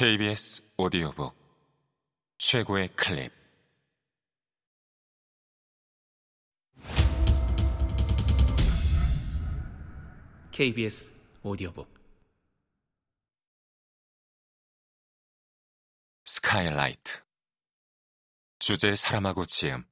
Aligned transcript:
KBS 0.00 0.74
오디오북 0.76 1.34
최고의 2.38 2.88
클립. 2.94 3.32
KBS 10.52 11.12
오디오북. 11.42 11.92
스카이라이트. 16.26 17.20
주제 18.60 18.94
사람하고 18.94 19.46
지음. 19.46 19.84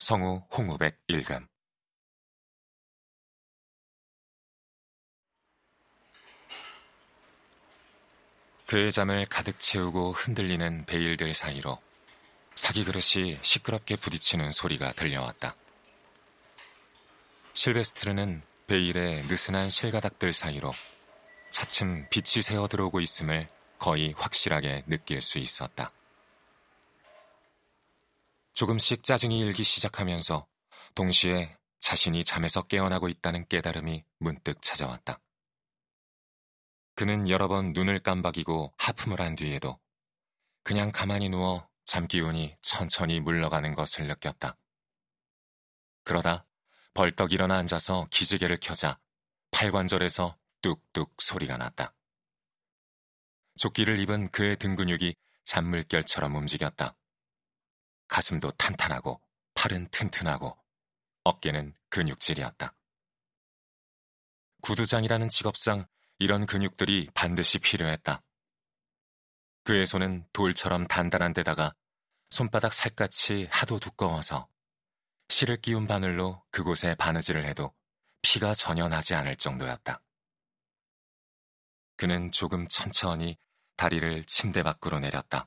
성우 0.00 0.48
홍우백 0.50 1.00
일금 1.06 1.46
그의 8.72 8.90
잠을 8.90 9.26
가득 9.26 9.60
채우고 9.60 10.12
흔들리는 10.12 10.86
베일들 10.86 11.34
사이로 11.34 11.78
사기 12.54 12.84
그릇이 12.84 13.38
시끄럽게 13.42 13.96
부딪히는 13.96 14.50
소리가 14.50 14.92
들려왔다. 14.92 15.54
실베스트르는 17.52 18.40
베일의 18.68 19.26
느슨한 19.26 19.68
실가닥들 19.68 20.32
사이로 20.32 20.72
차츰 21.50 22.06
빛이 22.08 22.40
새어 22.40 22.66
들어오고 22.66 23.00
있음을 23.00 23.46
거의 23.78 24.14
확실하게 24.16 24.84
느낄 24.86 25.20
수 25.20 25.38
있었다. 25.38 25.92
조금씩 28.54 29.04
짜증이 29.04 29.38
일기 29.38 29.64
시작하면서 29.64 30.46
동시에 30.94 31.58
자신이 31.80 32.24
잠에서 32.24 32.62
깨어나고 32.62 33.10
있다는 33.10 33.44
깨달음이 33.48 34.02
문득 34.18 34.62
찾아왔다. 34.62 35.20
그는 36.94 37.28
여러 37.28 37.48
번 37.48 37.72
눈을 37.72 38.00
깜박이고 38.00 38.74
하품을 38.76 39.20
한 39.20 39.34
뒤에도 39.34 39.80
그냥 40.62 40.92
가만히 40.92 41.28
누워 41.28 41.68
잠기운이 41.84 42.56
천천히 42.62 43.20
물러가는 43.20 43.74
것을 43.74 44.06
느꼈다. 44.06 44.56
그러다 46.04 46.46
벌떡 46.94 47.32
일어나 47.32 47.56
앉아서 47.56 48.08
기지개를 48.10 48.58
켜자 48.60 49.00
팔관절에서 49.50 50.38
뚝뚝 50.60 51.20
소리가 51.20 51.56
났다. 51.56 51.94
조끼를 53.56 53.98
입은 54.00 54.30
그의 54.30 54.56
등 54.56 54.76
근육이 54.76 55.14
잔물결처럼 55.44 56.34
움직였다. 56.36 56.96
가슴도 58.08 58.52
탄탄하고 58.52 59.20
팔은 59.54 59.88
튼튼하고 59.90 60.56
어깨는 61.24 61.74
근육질이었다. 61.88 62.74
구두장이라는 64.62 65.28
직업상 65.28 65.86
이런 66.22 66.46
근육들이 66.46 67.08
반드시 67.14 67.58
필요했다. 67.58 68.22
그의 69.64 69.86
손은 69.86 70.24
돌처럼 70.32 70.86
단단한 70.86 71.32
데다가 71.32 71.74
손바닥 72.30 72.72
살갗이 72.72 73.48
하도 73.50 73.80
두꺼워서 73.80 74.46
실을 75.28 75.60
끼운 75.60 75.88
바늘로 75.88 76.44
그곳에 76.52 76.94
바느질을 76.94 77.44
해도 77.44 77.74
피가 78.22 78.54
전혀 78.54 78.86
나지 78.86 79.16
않을 79.16 79.36
정도였다. 79.36 80.00
그는 81.96 82.30
조금 82.30 82.68
천천히 82.68 83.36
다리를 83.74 84.22
침대 84.22 84.62
밖으로 84.62 85.00
내렸다. 85.00 85.44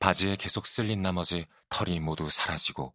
바지에 0.00 0.36
계속 0.36 0.66
쓸린 0.66 1.00
나머지 1.00 1.46
털이 1.70 1.98
모두 1.98 2.28
사라지고 2.28 2.94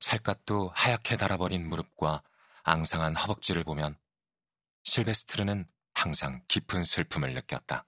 살갗도 0.00 0.72
하얗게 0.74 1.16
달아버린 1.16 1.66
무릎과 1.66 2.22
앙상한 2.62 3.16
허벅지를 3.16 3.64
보면 3.64 3.96
실베스트르는 4.84 5.68
항상 5.94 6.42
깊은 6.48 6.84
슬픔을 6.84 7.34
느꼈다. 7.34 7.86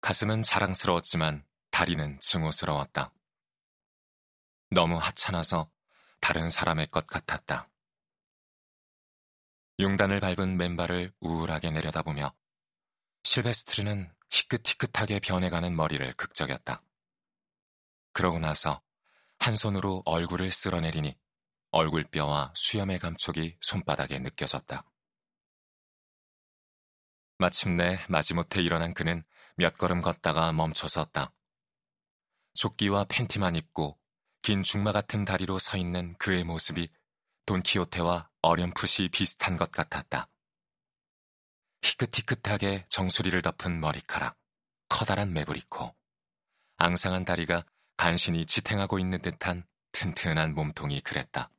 가슴은 0.00 0.42
자랑스러웠지만 0.42 1.44
다리는 1.70 2.18
증오스러웠다. 2.20 3.12
너무 4.70 4.96
하찮아서 4.96 5.70
다른 6.20 6.48
사람의 6.48 6.88
것 6.88 7.06
같았다. 7.06 7.68
용단을 9.80 10.20
밟은 10.20 10.56
맨발을 10.56 11.12
우울하게 11.20 11.70
내려다보며 11.70 12.34
실베스트르는 13.24 14.12
희끗희끗하게 14.30 15.20
변해가는 15.20 15.74
머리를 15.74 16.14
극적였다. 16.14 16.82
그러고 18.12 18.38
나서 18.38 18.82
한 19.38 19.54
손으로 19.54 20.02
얼굴을 20.04 20.50
쓸어내리니 20.50 21.18
얼굴뼈와 21.70 22.52
수염의 22.54 22.98
감촉이 22.98 23.56
손바닥에 23.60 24.18
느껴졌다. 24.18 24.84
마침내 27.38 28.04
마지못해 28.08 28.60
일어난 28.60 28.92
그는 28.92 29.22
몇 29.56 29.78
걸음 29.78 30.02
걷다가 30.02 30.52
멈춰 30.52 30.88
섰다. 30.88 31.32
조끼와 32.54 33.04
팬티만 33.08 33.56
입고 33.56 33.98
긴 34.42 34.62
중마 34.62 34.92
같은 34.92 35.24
다리로 35.24 35.58
서 35.58 35.76
있는 35.76 36.16
그의 36.18 36.44
모습이 36.44 36.88
돈키호테와 37.46 38.30
어렴풋이 38.42 39.08
비슷한 39.08 39.56
것 39.56 39.70
같았다. 39.70 40.28
희끗희끗하게 41.82 42.86
정수리를 42.88 43.40
덮은 43.42 43.80
머리카락, 43.80 44.36
커다란 44.88 45.32
매부리 45.32 45.62
코, 45.68 45.94
앙상한 46.76 47.24
다리가 47.24 47.64
간신히 47.96 48.46
지탱하고 48.46 48.98
있는 48.98 49.20
듯한 49.20 49.66
튼튼한 49.92 50.54
몸통이 50.54 51.00
그랬다. 51.02 51.50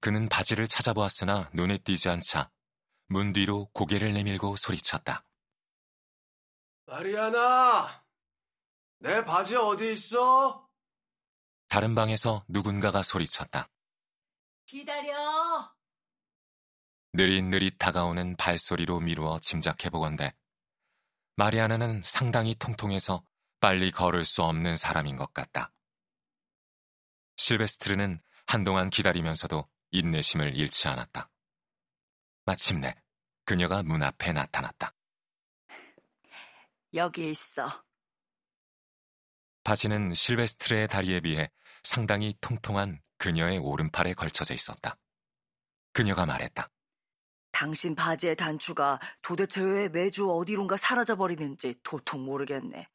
그는 0.00 0.28
바지를 0.28 0.68
찾아보았으나 0.68 1.50
눈에 1.52 1.78
띄지 1.78 2.08
않자 2.08 2.50
문 3.06 3.32
뒤로 3.32 3.68
고개를 3.72 4.12
내밀고 4.12 4.56
소리쳤다. 4.56 5.24
마리아나! 6.86 8.04
내 9.00 9.24
바지 9.24 9.56
어디 9.56 9.92
있어? 9.92 10.68
다른 11.68 11.94
방에서 11.94 12.44
누군가가 12.48 13.02
소리쳤다. 13.02 13.70
기다려! 14.66 15.74
느릿느릿 17.14 17.78
다가오는 17.78 18.36
발소리로 18.36 19.00
미루어 19.00 19.38
짐작해보건대 19.40 20.34
마리아나는 21.36 22.02
상당히 22.02 22.54
통통해서 22.54 23.24
빨리 23.60 23.90
걸을 23.90 24.24
수 24.24 24.42
없는 24.42 24.76
사람인 24.76 25.16
것 25.16 25.32
같다. 25.32 25.72
실베스트르는 27.36 28.20
한동안 28.46 28.90
기다리면서도 28.90 29.68
인내심을 29.90 30.56
잃지 30.56 30.88
않았다. 30.88 31.30
마침내 32.44 32.94
그녀가 33.44 33.82
문 33.82 34.02
앞에 34.02 34.32
나타났다. 34.32 34.94
여기 36.94 37.30
있어. 37.30 37.84
바지는 39.64 40.14
실베스트르의 40.14 40.88
다리에 40.88 41.20
비해 41.20 41.50
상당히 41.82 42.34
통통한 42.40 43.02
그녀의 43.18 43.58
오른팔에 43.58 44.14
걸쳐져 44.14 44.54
있었다. 44.54 44.96
그녀가 45.92 46.24
말했다. 46.24 46.70
당신 47.50 47.94
바지의 47.94 48.36
단추가 48.36 48.98
도대체 49.20 49.60
왜 49.60 49.88
매주 49.88 50.30
어디론가 50.30 50.76
사라져버리는지 50.76 51.80
도통 51.82 52.24
모르겠네. 52.24 52.88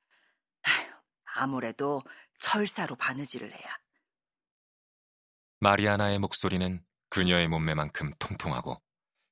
아무래도 1.36 2.02
철사로 2.40 2.96
바느질을 2.96 3.52
해야. 3.52 3.83
마리아나의 5.64 6.20
목소리는 6.20 6.84
그녀의 7.08 7.48
몸매만큼 7.48 8.12
통통하고 8.20 8.82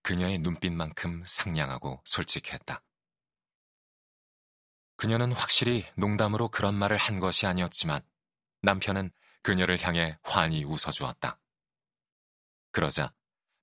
그녀의 0.01 0.39
눈빛만큼 0.39 1.23
상냥하고 1.25 2.01
솔직했다. 2.05 2.81
그녀는 4.95 5.33
확실히 5.33 5.85
농담으로 5.97 6.47
그런 6.47 6.73
말을 6.73 6.95
한 6.95 7.19
것이 7.19 7.47
아니었지만 7.47 8.01
남편은 8.61 9.11
그녀를 9.43 9.77
향해 9.83 10.17
환히 10.23 10.63
웃어주었다. 10.63 11.37
그러자 12.71 13.13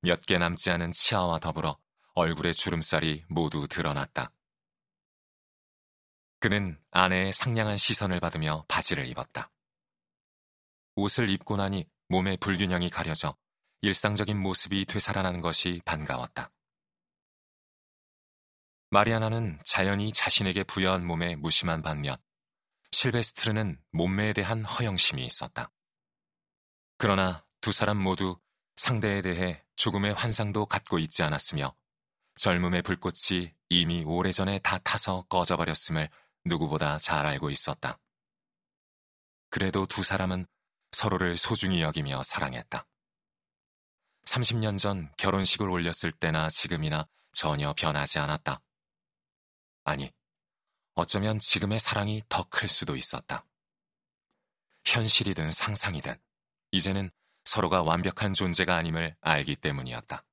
몇 0.02 0.26
개 0.26 0.36
남지 0.36 0.70
않은 0.70 0.92
치아와 0.92 1.38
더불어 1.38 1.78
얼굴의 2.12 2.52
주름살이 2.52 3.24
모두 3.30 3.66
드러났다. 3.66 4.30
그는 6.38 6.78
아내의 6.90 7.32
상냥한 7.32 7.78
시선을 7.78 8.20
받으며 8.20 8.66
바지를 8.68 9.06
입었다. 9.06 9.50
옷을 10.96 11.30
입고 11.30 11.56
나니 11.56 11.88
몸의 12.08 12.38
불균형이 12.38 12.90
가려져 12.90 13.36
일상적인 13.82 14.38
모습이 14.38 14.86
되살아나는 14.86 15.40
것이 15.40 15.80
반가웠다. 15.84 16.50
마리아나는 18.90 19.60
자연이 19.64 20.12
자신에게 20.12 20.64
부여한 20.64 21.06
몸에 21.06 21.36
무심한 21.36 21.82
반면 21.82 22.16
실베스트르는 22.90 23.78
몸매에 23.92 24.32
대한 24.32 24.64
허영심이 24.64 25.24
있었다. 25.24 25.70
그러나 26.96 27.44
두 27.60 27.70
사람 27.70 28.02
모두 28.02 28.40
상대에 28.76 29.20
대해 29.20 29.62
조금의 29.76 30.14
환상도 30.14 30.66
갖고 30.66 30.98
있지 30.98 31.22
않았으며 31.22 31.74
젊음의 32.36 32.82
불꽃이 32.82 33.52
이미 33.68 34.02
오래전에 34.04 34.60
다 34.60 34.78
타서 34.78 35.26
꺼져버렸음을 35.28 36.08
누구보다 36.44 36.98
잘 36.98 37.26
알고 37.26 37.50
있었다. 37.50 37.98
그래도 39.50 39.86
두 39.86 40.02
사람은 40.02 40.46
서로를 40.98 41.36
소중히 41.36 41.80
여기며 41.80 42.24
사랑했다. 42.24 42.84
30년 44.24 44.78
전 44.78 45.12
결혼식을 45.16 45.70
올렸을 45.70 46.10
때나 46.10 46.48
지금이나 46.48 47.06
전혀 47.32 47.72
변하지 47.72 48.18
않았다. 48.18 48.60
아니, 49.84 50.12
어쩌면 50.96 51.38
지금의 51.38 51.78
사랑이 51.78 52.24
더 52.28 52.42
클 52.50 52.66
수도 52.66 52.96
있었다. 52.96 53.46
현실이든 54.86 55.52
상상이든 55.52 56.20
이제는 56.72 57.12
서로가 57.44 57.84
완벽한 57.84 58.34
존재가 58.34 58.74
아님을 58.74 59.16
알기 59.20 59.54
때문이었다. 59.54 60.24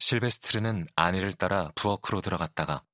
실베스트르는 0.00 0.88
아내를 0.96 1.34
따라 1.34 1.70
부엌으로 1.76 2.20
들어갔다가 2.20 2.84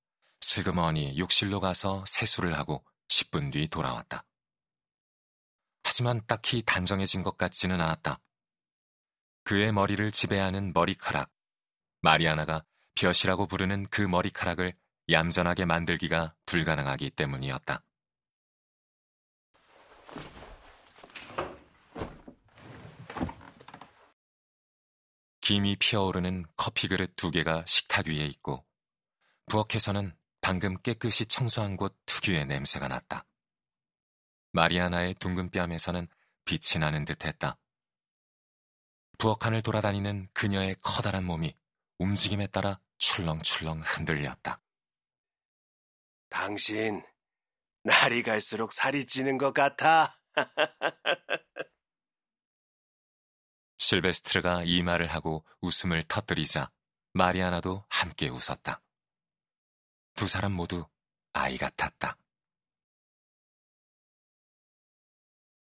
슬그머니 0.43 1.17
욕실로 1.17 1.61
가서 1.61 2.05
세수를 2.07 2.59
하고 2.59 2.85
10분 3.09 3.51
뒤 3.51 3.69
돌아왔다. 3.69 4.27
하지만 5.87 6.21
딱히 6.27 6.63
단정해진 6.67 7.23
것 7.23 7.37
같지는 7.37 7.81
않았다. 7.81 8.21
그의 9.45 9.71
머리를 9.71 10.11
지배하는 10.11 10.73
머리카락. 10.75 11.31
마리아나가 12.03 12.65
벼이라고 12.97 13.47
부르는 13.47 13.87
그 13.89 14.03
머리카락을 14.03 14.75
얌전하게 15.09 15.65
만들기가 15.65 16.35
불가능하기 16.45 17.11
때문이었다. 17.11 17.85
김이 25.41 25.77
피어오르는 25.77 26.47
커피 26.57 26.89
그릇 26.89 27.15
두 27.15 27.31
개가 27.31 27.63
식탁 27.69 28.09
위에 28.09 28.27
있고 28.27 28.67
부엌에서는 29.47 30.17
방금 30.41 30.77
깨끗이 30.83 31.27
청소한 31.27 31.77
곳 31.77 31.97
특유의 32.07 32.47
냄새가 32.47 32.89
났다. 32.89 33.25
마리아나의 34.57 35.15
둥근 35.17 35.51
뺨에서는 35.51 36.09
빛이 36.47 36.81
나는 36.81 37.05
듯 37.05 37.27
했다. 37.27 37.59
부엌 39.19 39.45
안을 39.45 39.61
돌아다니는 39.61 40.29
그녀의 40.33 40.77
커다란 40.83 41.25
몸이 41.25 41.55
움직임에 41.99 42.47
따라 42.47 42.81
출렁출렁 42.97 43.83
흔들렸다. 43.83 44.63
당신, 46.31 47.05
날이 47.83 48.23
갈수록 48.23 48.73
살이 48.73 49.05
찌는 49.05 49.37
것 49.37 49.53
같아. 49.53 50.17
실베스트르가 53.77 54.63
이 54.65 54.83
말을 54.83 55.07
하고 55.09 55.45
웃음을 55.61 56.03
터뜨리자 56.05 56.73
마리아나도 57.13 57.85
함께 57.91 58.31
웃었다. 58.31 58.83
두 60.15 60.27
사람 60.27 60.53
모두 60.53 60.89
아이 61.35 61.59
같았다. 61.59 62.17